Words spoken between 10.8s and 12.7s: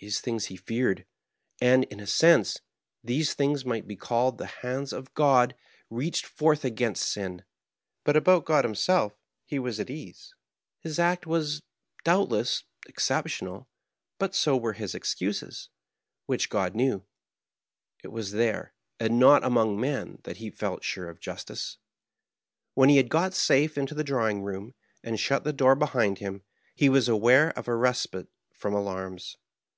his act was, doubtless,